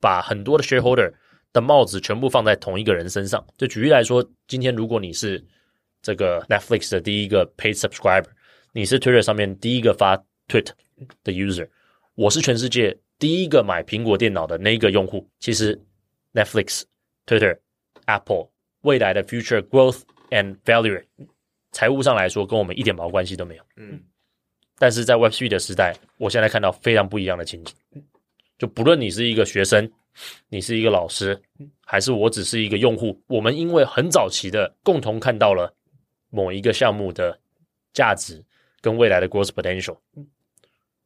[0.00, 1.12] 把很多的 shareholder
[1.52, 3.44] 的帽子全部放在同一个人身上。
[3.56, 5.44] 就举例来说，今天如果你是
[6.02, 8.26] 这个 Netflix 的第一个 paid subscriber，
[8.72, 10.16] 你是 Twitter 上面第一个发
[10.48, 10.68] tweet
[11.22, 11.68] 的 user，
[12.14, 15.28] 我是全世界第一个买苹果电脑的那一个用户。
[15.38, 15.80] 其实
[16.32, 16.82] Netflix、
[17.26, 17.58] Twitter、
[18.06, 21.02] Apple 未来的 future growth and value，
[21.70, 23.62] 财务上来说跟我们一点毛关系都没有。
[23.76, 24.02] 嗯。
[24.78, 27.74] 但是在 Web3 的时代，我现在看到非常不一样的情景。
[28.58, 29.90] 就不论你是一个学生，
[30.48, 31.40] 你是一个老师，
[31.84, 35.74] 还是我只是一个用户，我们因为很早期的共同看到了
[36.30, 37.38] 某一个项目的
[37.92, 38.42] 价值
[38.80, 39.96] 跟未来的 growth potential。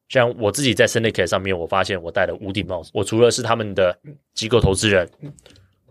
[0.07, 2.89] 像我自己在 Syndicate 上面，我发现我戴了五顶帽子。
[2.93, 3.95] 我除了是他们的
[4.33, 5.07] 机构投资人，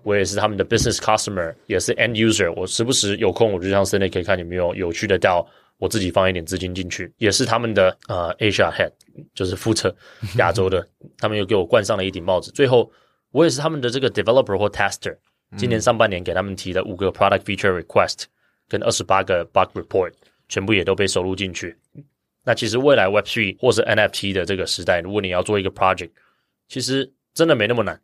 [0.03, 2.53] 我也是他们的 business customer，也是 end user。
[2.57, 5.47] 我时不时有空，我就上 Syndicate 看有没有有趣的 DAO。
[5.79, 8.93] 我自己放一点资金进去，也是他们的呃 Asia Head，
[9.33, 9.95] 就是负责
[10.37, 10.87] 亚洲的，
[11.19, 12.51] 他们又给我冠上了一顶帽子。
[12.51, 12.91] 最后，
[13.31, 15.17] 我也是他们的这个 Developer 或 Tester，
[15.57, 18.25] 今年上半年给他们提的五个 Product Feature Request
[18.69, 20.13] 跟二十八个 Bug Report，
[20.49, 21.77] 全部也都被收录进去。
[22.45, 26.11] 那其实未来 Web Three 或是 NFT 的这个时代，如果你要做一个 Project，
[26.69, 28.01] 其实真的没那么难，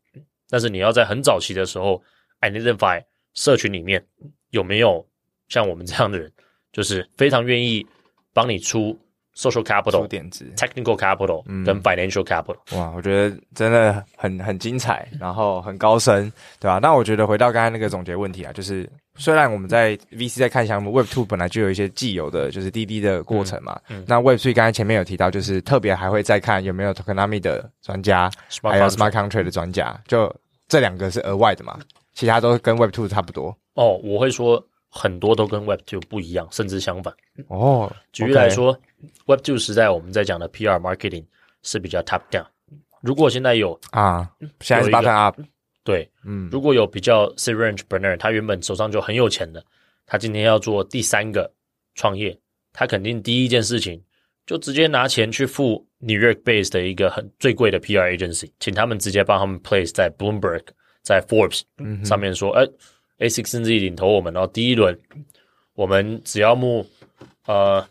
[0.48, 2.00] 但是你要在很早期的时候
[2.40, 4.06] Identify 社群里面
[4.50, 5.04] 有没有
[5.48, 6.30] 像我们这样的人。
[6.74, 7.87] 就是非常愿意
[8.34, 8.94] 帮你出
[9.34, 11.64] social capital、点子，technical capital 嗯。
[11.64, 12.56] 跟 financial capital。
[12.76, 24.04] 哇，我觉得真的很很精彩，然后很高深，对吧、那我觉得回到刚才那个总结问题啊，就是虽然我们在 VC 在看项目，Web Two 本来就有一些既有的就是滴滴的过程嘛，嗯嗯。
[24.06, 28.30] 那 Web Three 刚才前面有提到，就是特别还会再看有没有 Tokenomics 的专家
[28.62, 30.34] 还有 Smart Contract 的专家，就
[30.68, 31.78] 这两个是额外的嘛，
[32.14, 33.56] 其他都跟 Web Two 差不多。
[33.74, 34.64] 哦，我会说
[34.96, 37.12] 很多都跟 Web Two 不一样，甚至相反。
[37.48, 38.78] 哦，举例来说
[39.26, 41.24] ，Web Two 时代我们在讲的 PR marketing
[41.62, 42.46] 是比较 top down。
[43.00, 44.30] 如果现在有啊，
[44.61, 45.40] 现在是有一个 bottom up，
[45.83, 49.62] 对，嗯，如果有比较 serial entrepreneur，他原本手上就很有钱的，
[50.07, 51.52] 他今天要做第三个
[51.96, 52.38] 创业，
[52.72, 54.00] 他肯定第一件事情
[54.46, 60.62] 就直接拿钱去付 New York base 的一个很最贵的 PR agency，请他们直接帮他们 place 在 Bloomberg、
[61.02, 61.62] 在 Forbes
[62.07, 62.72] 上面说，哎、欸、
[63.18, 64.98] ，A16Z 领投我们，然后第一轮
[65.74, 66.87] 我们只要募
[67.46, 67.87] 呃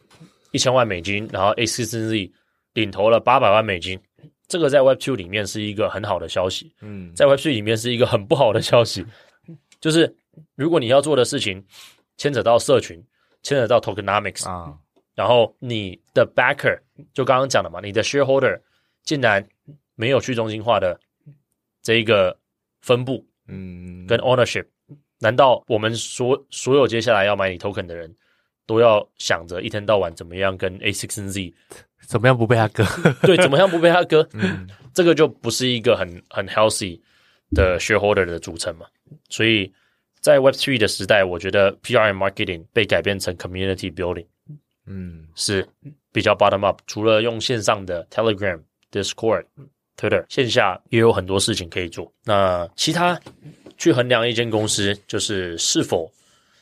[0.51, 2.31] 一千万美金，然后 A16Z
[2.73, 3.99] 领投了八百万美金。
[4.47, 9.03] 这个在 Web Two 里面是一个很好的消息，嗯，在 Web Three 里面是一个很不好的消息，
[9.79, 10.13] 就是
[10.55, 11.65] 如果你要做的事情
[12.17, 13.03] 牵扯到社群，
[13.41, 14.77] 牵扯到 Tokenomics 啊，
[15.15, 16.77] 然后你的 backer
[17.13, 18.59] 就刚刚讲的嘛，你的 shareholder
[19.03, 19.43] 竟然
[19.95, 20.99] 没有去中心化的
[21.81, 22.37] 这一个
[22.81, 24.65] 分布嗯，跟 ownership，
[25.23, 28.13] 难道我们所所有接下来要买你 token 的人
[28.65, 31.53] 都要想着一天到晚怎么样跟 A16Z
[32.05, 32.85] 怎么样不被他割？
[33.25, 34.27] 对，怎么样不被他割？
[34.33, 36.99] 嗯这个就不是一个很很 healthy
[37.55, 38.85] 的 shareholder 的组成嘛。
[39.29, 39.71] 所以
[40.19, 44.25] 在 Web Three 的时代，我觉得 PR and marketing 被改变成 community building
[44.85, 45.67] 嗯是
[46.11, 46.81] 比较 bottom up。
[46.85, 49.45] 除了用线上的 Telegram、Discord、
[49.97, 52.11] Twitter，线下也有很多事情可以做。
[52.25, 53.19] 那其他
[53.77, 56.11] 去衡量一间公司，就是是否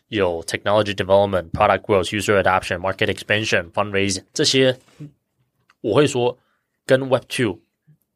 [0.10, 4.78] 有 technology development、product growth、user adoption、market expansion、fundraising 这些。
[5.82, 6.38] 我会说，
[6.86, 7.60] 跟 Web Two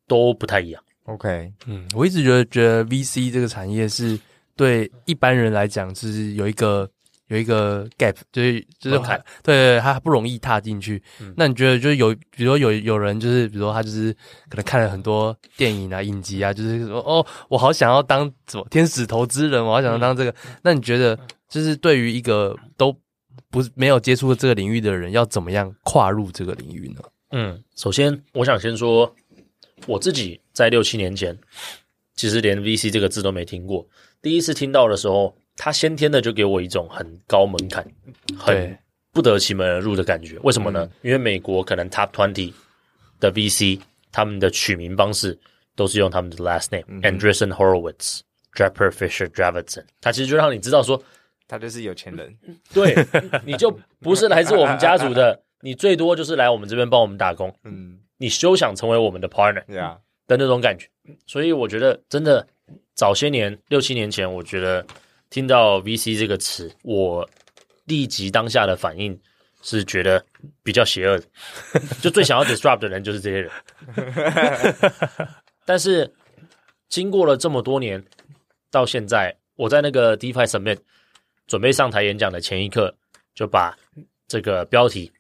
[0.07, 0.83] 都不太一样。
[1.05, 4.19] ，OK，嗯，我一直觉得觉得 VC 这个产业是
[4.55, 6.87] 对一般人来讲是有一个
[7.27, 11.01] 有一个 gap，就是就是门槛对他不容易踏进去。
[11.19, 14.13] 嗯那你觉得就是有，比如说有有人就是，比如说他就是
[14.49, 20.33] 可能看了很多电影啊、影集啊，就是说哦，我好想要当什么天使投资人，我好想要当这个。
[20.61, 21.17] 那你觉得
[21.49, 22.95] 就是对于一个都
[23.49, 27.01] 不是没有接触这个领域的人，要怎么样跨入这个领域呢？
[27.31, 29.13] 嗯，首先我想先说，
[29.87, 31.37] 我自己在六七年前，
[32.15, 33.87] 其实连 VC 这个字都没听过。
[34.21, 37.85] 第一次听到的时候，它先天的就给我一种很高门槛、
[38.37, 38.77] 很
[39.11, 40.37] 不得其门而入的感觉。
[40.43, 40.89] 为什么呢？
[41.01, 42.53] 因为美国可能 Top Twenty
[43.19, 43.79] 的 VC，
[44.11, 45.37] 他们的取名方式
[45.75, 48.19] 都是用他们的 last name，Andreessen Horowitz、
[48.53, 51.01] DRAPER FISHER DRAVIDSON 他其实就让你知道说，
[51.47, 52.37] 他就是有钱人，
[52.73, 52.93] 对，
[53.45, 59.63] 你就不是来自我们家族的， 你最多就是来我们这边帮我们打工，嗯，你休想成为我们的 partner。
[59.65, 60.87] 对啊，的那种感觉。
[61.25, 62.45] 所以我觉得，真的
[62.93, 64.85] 早些年六七年前，我觉得
[65.35, 67.29] 听到 VC 这个词，我
[67.83, 69.19] 立即当下的反应
[69.61, 70.25] 是觉得
[70.63, 71.25] 比较邪恶的，
[72.01, 73.51] 就最想要 disrupt 的人就是这些人。
[75.67, 76.09] 但是
[76.87, 78.01] 经过了这么多年，
[78.71, 80.77] 到现在，我在那个 DeFi Summit
[81.47, 82.95] 准备上台演讲的前一刻，
[83.33, 83.77] 就把
[84.29, 85.11] 这个标题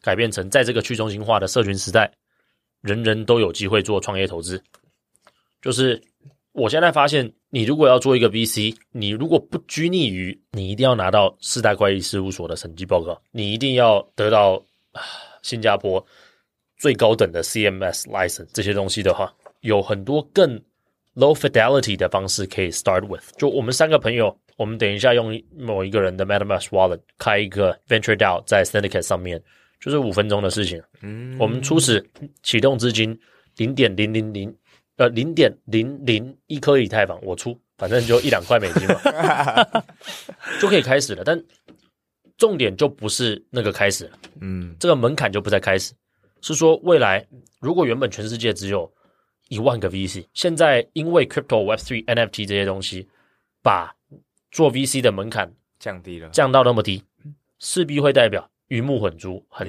[0.00, 2.08] 改变成在这个去中心化的社群时代。
[2.82, 4.62] 人人都有机会做创业投资，
[5.60, 6.00] 就是
[6.52, 14.62] 我现在发现，你如果要做一个 VC，你如果不拘泥于你一定要拿到四大会计事务所的审计报告，你一定要得到
[15.40, 16.06] 新加坡
[16.76, 20.54] 最高等的 CMS license 这些东西的话，有很多更
[21.14, 23.24] low fidelity 的方式可以 start with。
[23.38, 29.42] 就我们三个朋友，我们等一下用某一个人的 MetaMask wallet 开一个 Venture DAO 在 Syndicate 上面。
[29.80, 30.82] 就是五分钟的事情。
[31.00, 32.06] 嗯，我们初始
[32.42, 33.18] 启动资金
[33.56, 34.54] 零点零零零，
[34.96, 38.94] 呃，零点零零一颗以太坊，我出，反正就一两块美金嘛，
[40.60, 41.22] 就可以开始了。
[41.24, 41.42] 但
[42.36, 45.94] 重点就不是那个开始了，嗯，这个门槛就不再开始。
[46.40, 47.26] 是说未来
[47.60, 48.90] 如果原本全世界只有
[49.48, 53.08] 一万个 VC，现在因为 Crypto、Web3、NFT 这些东西，
[53.62, 53.94] 把
[54.50, 57.02] 做 VC 的门槛降低了，降到那么低，
[57.58, 58.50] 势必会代表。
[58.68, 59.68] 鱼目混珠，很、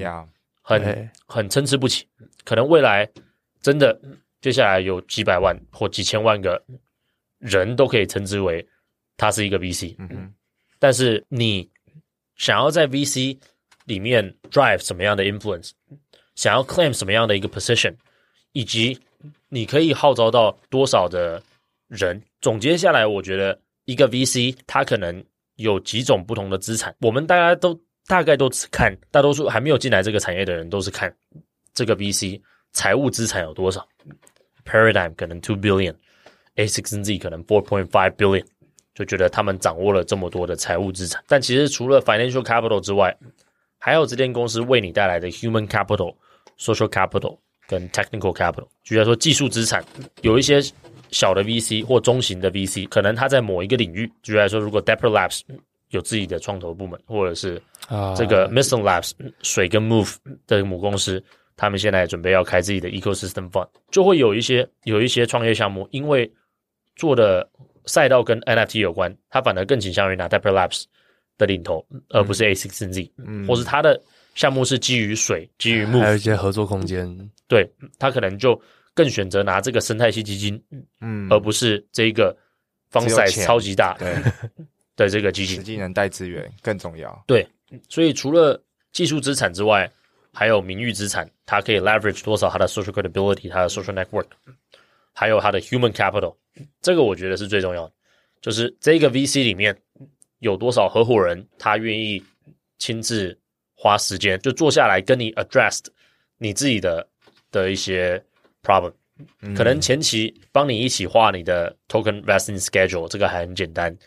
[0.63, 2.07] 很很参差不齐。
[2.43, 3.07] 可能未来
[3.61, 4.01] 真的
[4.41, 6.63] 接下来有几百万或几千万个
[7.39, 8.65] 人都可以称之为
[9.15, 9.95] 他是一个 VC。
[9.99, 10.33] 嗯哼，
[10.79, 11.69] 但是你
[12.35, 13.37] 想要在 VC
[13.85, 15.71] 里面 drive 什么样的 influence，
[16.35, 17.95] 想要 claim 什么样的一个 position，
[18.51, 18.99] 以及
[19.49, 21.41] 你可以号召到多少的
[21.87, 22.21] 人。
[22.41, 25.23] 总结下来，我觉得一个 VC 它可能
[25.55, 26.95] 有几种不同的资产。
[27.01, 27.79] 我们大家都。
[28.09, 31.13] 大概都只看，大多数还没有进来这个产业的人都是看
[31.73, 32.41] 这个 VC
[32.77, 33.83] 财务资产有多少
[34.63, 38.45] ，Paradigm 可能 two billion，A16Z 可能 four point five billion，
[38.93, 41.23] 就觉得他们掌握了这么多的财务资产。
[41.27, 43.17] 但其实除了 financial capital 之外，
[43.79, 46.13] 还有这间公司为你带来的 human capital、
[46.59, 47.35] social capital
[47.67, 49.83] 跟 technical capital，举例来说技术资产，
[50.21, 50.61] 有一些
[51.09, 55.41] 小的 VC 或中型的 VC，可能他在某一个领域，举例来说，如果 Depper Labs
[55.89, 57.59] 有自己的创投部门，或者是
[58.15, 61.23] 这个 Misten Labs 水跟 Move 的母公司，
[61.57, 66.31] 他们现在准备要开自己的 ecosystem fund，就会有一些有一些创业项目，因为
[66.95, 67.49] 做的
[67.85, 70.85] 赛道跟 NFT 有关，他反而更倾向于拿 Dapper Labs。
[71.39, 74.01] 的领头，而不是 A16Z，嗯，或是他的
[74.33, 77.07] 项目是基于水、基于 Move，还有一些合作空间。
[77.47, 77.63] 对，
[77.99, 78.59] 他可能就
[78.95, 80.59] 更选择拿这个生态系基金，
[80.99, 82.35] 嗯，而不是这一个
[82.91, 83.95] fund size 超级大。
[83.99, 84.15] 对。
[84.97, 87.23] 的这个基金，实际能带资源更重要。
[87.27, 87.47] 对，
[87.87, 88.59] 所以除了
[88.91, 89.87] 技术资产之外，
[90.37, 94.27] 还有名誉资产，它可以 leverage 多少它的 social credibility，它的 social network，
[95.13, 96.35] 还有它的 human capital，
[96.81, 97.93] 这个我觉得是最重要的，
[98.41, 99.75] 就是这个 VC 里面。
[100.39, 102.23] 有多少合伙人，他愿意
[102.77, 103.35] 亲自
[103.73, 105.79] 花时间就坐下来跟你 address
[106.37, 107.07] 你自己的
[107.49, 108.23] 的一些
[108.61, 108.93] problem，
[109.41, 113.97] 嗯，可能前期帮你一起画你的 token vesting schedule，这个还很简单，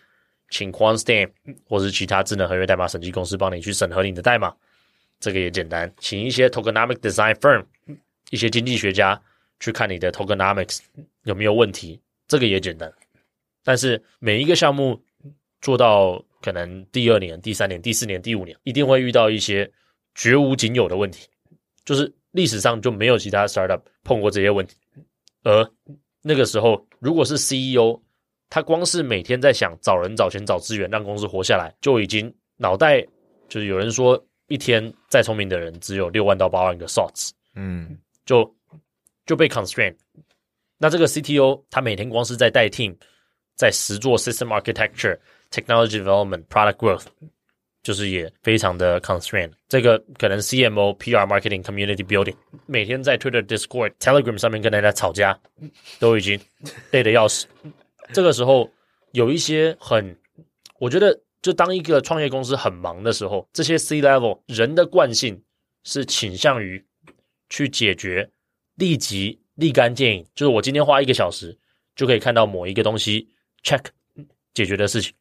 [0.51, 1.33] 请 Quantstamp
[1.69, 4.55] 或是其他智能合约代码审计公司帮你去审核你的代码，
[5.20, 7.64] 这个也简单，请一些 tokenomic design firm，
[8.30, 9.20] 一些经济学家
[9.61, 10.80] 去看你的 tokenomics
[11.22, 12.92] 有没有问题，这个也简单，
[13.62, 15.00] 但是每一个项目。
[15.62, 19.70] 做到可能第二年、第三年、第四年、第五年，一定会遇到一些
[20.14, 21.28] 绝无仅有的问题，
[21.85, 24.74] 就是历史上就没有其他 startup 碰过这些问题。
[25.42, 25.70] 而
[26.22, 28.00] 那个时候，如果是 CEO，
[28.48, 33.06] 他光是每天在想找人、找钱、找资源，让公司活下来，就已经脑袋
[33.46, 38.55] 就是有人说，一天再聪明的人只有六万到八万个 thoughts，嗯，就
[39.25, 39.97] 就被 constrain。
[40.77, 42.95] 那这个 CTO 他每天光是在带 team，
[43.57, 45.19] 在实做 system architecture。
[45.53, 47.07] Technology development, product growth，
[47.83, 49.51] 就是也非常的 constraint。
[49.67, 52.37] 这个可能 CMO、PR、marketing、community building，
[52.67, 55.37] 每天在 Twitter、Discord、Telegram 上面跟大家吵架，
[55.99, 56.41] 都已经
[56.93, 57.49] 累得要死。
[58.13, 58.71] 这个时候
[59.11, 60.17] 有一些很，
[60.79, 65.42] 我觉得就当一个创业公司很忙的时候，这些 C level 人的惯性
[65.85, 66.85] 是倾向于
[67.48, 68.31] 去解决
[68.76, 71.57] 立即立竿见影，就是我今天花一个小时
[71.96, 73.29] 就可以看到某一个东西
[73.62, 73.85] check
[74.55, 75.14] 解决的事情。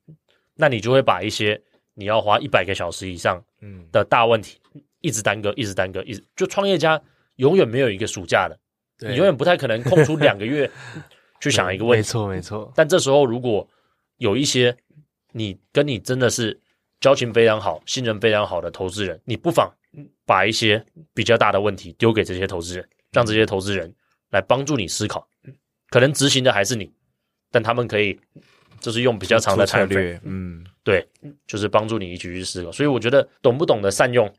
[0.56, 1.62] 那你就会把一些
[1.94, 3.42] 你要花一百个小时以上
[3.92, 4.60] 的大问题，
[5.00, 7.02] 一直耽搁，一直耽搁，一直就创业家
[7.38, 8.60] 永远没有一个暑假的，
[9.10, 10.70] 你永远不太可能空出两个月
[11.40, 12.00] 去想一个问题。
[12.00, 12.74] 没错，没错。
[12.76, 13.66] 但这时候如果
[14.18, 14.76] 有一些
[15.32, 16.60] 你跟你真的是
[17.00, 19.72] 交情非常好、信任非常好的投资人，你不妨
[20.26, 23.94] 把一些比较大的问题丢给这些投资人，让这些投资人
[24.32, 25.28] 来帮助你思考。
[25.90, 26.92] 可能执行的还是你，
[27.52, 28.20] 但他们可以。
[28.82, 31.06] 就是用比较长的策略，嗯，对，
[31.46, 32.72] 就是帮助你一起去思考。
[32.72, 34.34] 所以我觉得懂不懂得善用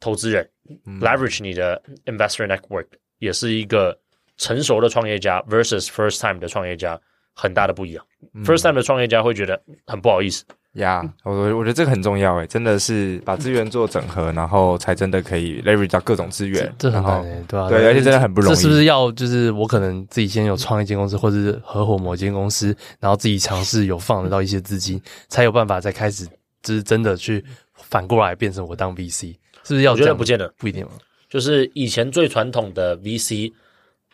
[0.00, 0.50] 投资人，
[0.84, 2.88] 嗯，leverage 你的 investor network，
[3.20, 3.96] 也是一个
[4.36, 7.00] 成熟的创业家 versus first time 的创业家
[7.40, 8.04] 很大的不一样。
[8.34, 10.44] 嗯，first time 的创业家会觉得很不好意思。
[10.74, 17.68] 呀、yeah，我我觉得这个很重要诶，真的是把资源做整合，然后才真的可以 leverage 到各种资源，这很难诶，对吧、啊？
[17.68, 18.54] 对，而且真的很不容易。
[18.54, 26.26] 这是不是要就是我可能自己先有创一间公司，或者是合伙某间公司，然后自己尝试有放得到一些资金，才有办法再开始，
[26.62, 29.32] 就是真的去反过来变成我当 VC，
[29.64, 29.92] 是不是要？
[29.92, 30.92] 我觉得不见得，不一定嘛。
[31.28, 33.52] 就是以前最传统的 VC，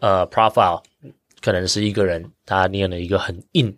[0.01, 0.83] 呃，profile
[1.45, 3.77] 可能是一个人他念了一个很硬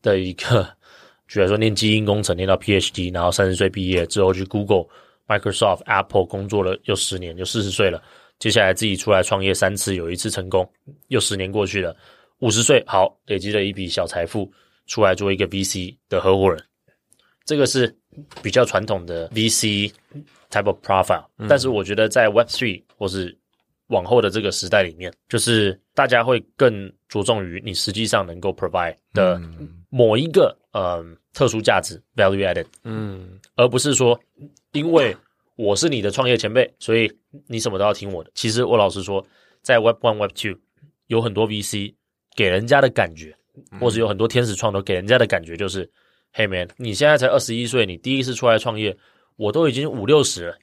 [0.00, 0.64] 的一个。
[1.26, 4.86] 比如说念基因工程，念到 PhD，然后三十岁毕业之后去 Google、
[5.26, 8.00] Microsoft、Apple 工作了又十年，就四十岁了。
[8.38, 10.70] 接下来自己出来创业三次，有一次成功，
[11.08, 11.96] 又十年过去了。
[12.40, 14.48] 五十岁好，累积了一笔小财富，
[14.86, 16.62] 出来做一个 VC 的合伙人。
[17.44, 17.92] 这个是
[18.42, 19.90] 比较传统的 VC
[20.50, 21.48] type of profile，嗯。
[21.48, 23.36] 但是我觉得在 Web Three 或是
[23.88, 29.40] 往后的这个时代里面，就是大家会更着重于你实际上能够 provide 的
[29.90, 31.04] 某一个呃。
[31.34, 34.16] 特殊价值 （value added），嗯，而不是说
[34.70, 35.12] 因为
[35.56, 37.12] 我是你的创业前辈，所以
[37.48, 38.30] 你什么都要听我的。
[38.36, 39.20] 其实我老实说，
[39.60, 40.56] 在 Web One、Web Two
[41.08, 41.92] 有很多 VC
[42.36, 43.36] 给人家的感觉，
[43.80, 45.82] 或是有很多天使创投给人家的感觉，就是、
[46.34, 48.96] 嗯、Hey man，你现在才二十一岁，你第一次出来创业，
[49.34, 50.56] 我都已经五六十了，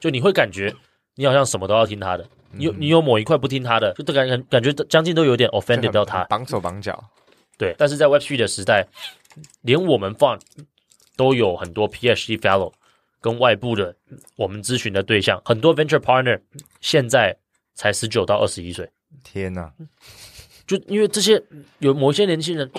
[0.00, 0.74] 就你会感觉
[1.16, 2.26] 你好像什么都要听他的，
[2.56, 7.02] 你有你有某一块不听他的，就感感感觉将近都有点 offended 到他，绑手绑脚。
[7.58, 8.86] 对，但是在 Web Three 的时代。
[9.62, 10.38] 连我们 fund
[11.16, 12.72] 都有很多 PhD fellow
[13.20, 13.92] 跟外部的
[14.36, 16.40] 我们咨询的对象，很多 venture partner
[16.80, 17.36] 现在
[17.74, 18.88] 才十九到二十一岁。
[19.24, 19.72] 天哪！
[20.68, 21.42] 就因为这些
[21.80, 22.70] 有某些年轻人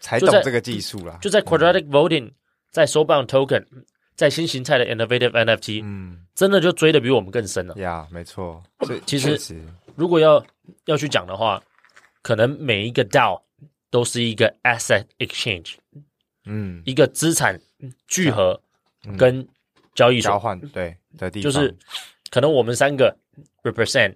[0.00, 2.32] 才懂这个技术啦，就在 quadratic voting，
[2.72, 3.64] 在 soulbound token，
[4.20, 7.74] 在新形态的 innovative NFT，嗯，真的就追的比我们更深了。
[7.76, 8.62] 呀，没错。
[8.84, 9.64] 所以其实。
[9.96, 10.44] 如果要
[10.84, 11.62] 要去讲的话，
[12.20, 13.40] 可能每一个 DAO
[13.88, 15.76] 都是一个 asset exchange，
[16.44, 17.58] 嗯，一个资产
[18.06, 18.60] 聚合
[19.16, 19.48] 跟
[19.94, 20.32] 交易所。
[20.32, 21.74] 交换对的地方，就是
[22.30, 23.16] 可能我们三个
[23.62, 24.14] represent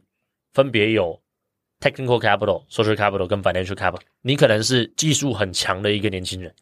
[0.53, 1.19] 分别有。
[1.81, 6.55] Technical capital、social capital 跟 financial capital，你可能是技术很强的一个年轻人，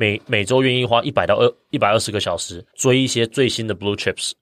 [0.00, 4.32] 每每周愿意花一百到二一百二十个小时追一些最新的 blue chips，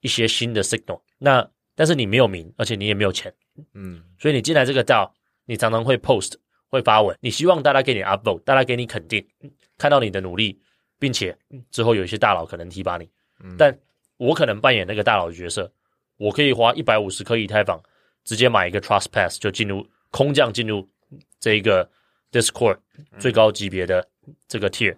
[0.00, 1.00] 一些新的 signal。
[1.18, 3.32] 那但是你没有名，而且你也没有钱，
[3.74, 5.08] 嗯，所以你进来这个 DAO，
[5.46, 6.32] 你常常会 post
[6.68, 9.24] 会发文，你希望大家给你 upvote，大家给你肯定，
[9.78, 10.60] 看到你的努力，
[10.98, 11.38] 并且
[11.70, 13.08] 之后有一些大佬可能提拔你。
[13.38, 13.78] 嗯，但
[14.16, 15.72] 我可能扮演那个大佬的角色，
[16.16, 17.80] 我可以花一百五十颗以太坊。
[18.24, 20.88] 直接买一个 Trust Pass 就进入空降进入
[21.38, 21.88] 这一个
[22.32, 22.78] Discord
[23.18, 24.08] 最高级别的
[24.48, 24.96] 这个 Tier，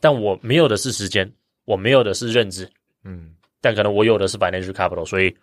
[0.00, 1.30] 但我没有的是时间，
[1.64, 2.68] 我没有的是认知，
[3.04, 5.36] 嗯，但可能我有的是 Financial Capital，所以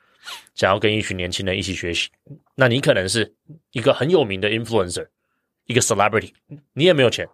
[0.53, 2.09] 想要跟一群年轻人一起学习。
[2.55, 3.33] 那你可能是
[3.71, 5.07] 一个很有名的 Influencer，
[5.65, 6.31] 一个 Celebrity，
[6.73, 7.27] 你也没有钱，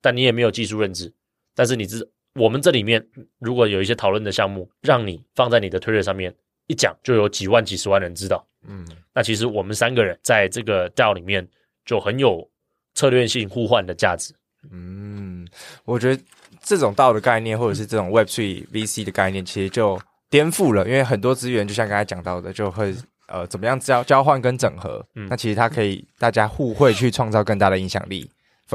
[0.00, 1.12] 但你也没有技术认知，
[1.54, 3.04] 但是你知我们这里面
[3.38, 6.34] 如果有一些讨论的项目，让你放在你的 Twitter 上面
[6.68, 8.46] 一讲，就有几万几十万人知道。
[8.66, 11.46] 嗯，那其实我们三个人在这个 DAO 里面
[11.84, 12.48] 就很有
[12.94, 14.32] 策略性互换的价值。
[14.70, 15.46] 嗯，
[15.84, 16.22] 我觉得
[16.62, 19.98] 这种 DAO 的概念，或者是这种 Web Three VC 的概念，其实就
[20.28, 22.94] 颠覆了，因为很多资源就像刚才讲到的，就会
[23.28, 25.04] 呃怎么样交交换跟整合。
[25.14, 28.30] 嗯，那其实它可以大家互惠去创造更大的影响力。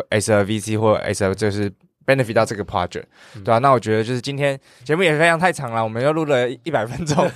[0.10, 1.72] as a VC 或 as a 就是。
[2.06, 3.04] Benefit 到这个 project，
[3.44, 7.30] 对啊，那我觉得就是今天节目也非常太长了，我们又录了一百分钟，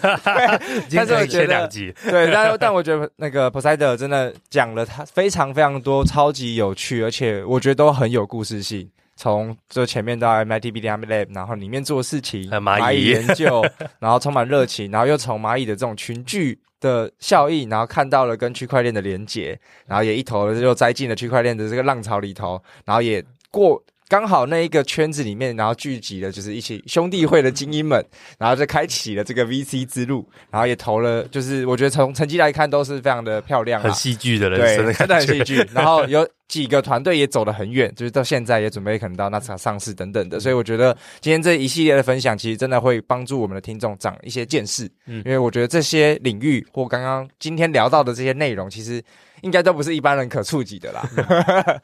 [0.95, 8.89] 但是我觉得对，但但我觉得那个 Poseidon 真的讲了他非常非常多，超级有趣，而且我觉得都很有故事性。
[9.15, 13.61] 从这前面到 MIT Media Lab，然后里面做事情，蚂蚁研究，
[13.99, 23.83] 然后充满热情，然后又从蚂蚁的这种群聚的效应，然后看到了跟区块链的连接，然后也一头又栽进了区块链的这个浪潮里头，然后也过。
[24.09, 28.03] 刚好那一个圈子里面，然后聚集了就是一起兄弟会的精英们，
[28.39, 35.63] 然后就开启了这个 VC 之路，然后也投了，就是我觉得从成绩来看都是非常的漂亮，很戏剧的人生的，真的很戏剧。
[35.71, 49.03] 然后有几个团队也走得很远，就是到现在也准备可能到那场上市等等的，所以我觉得今天这一系列的分享，其实真的会帮助我们的听众长一些见识，嗯，因为我觉得这些领域或刚刚今天聊到的这些内容，其实。
[49.41, 51.01] 应该都不是一般人可触及的啦，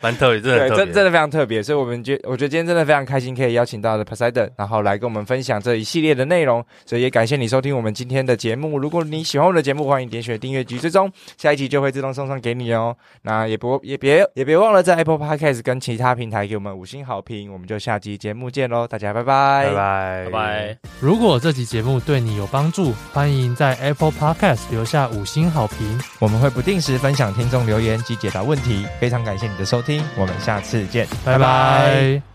[0.02, 8.78] 蛮特别，真的，对，真真的非常特别，所以我们觉，我觉得今天真的非常开心，可以邀请到的 Poseidon，然后来跟我们分享这一系列的内容，所以也感谢你收听我们今天的节目。
[8.78, 12.96] 如果你喜欢我的节目，欢迎点选订阅及追踪，下一集就会自动送上给你哦。
[13.24, 20.78] 那也不也别也别忘了在 Apple Podcast 跟其他平台给我们五星好评，我们就下集节目见喽，大家拜拜，拜拜，拜拜。
[21.00, 32.35] 如果这集节目对你有帮助，欢迎在 Apple Podcast 留下五星好评，我们会不定时分享听众留言及解答问题，非常感谢你的收听，我们下次见，拜拜。